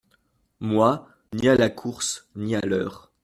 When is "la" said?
1.55-1.69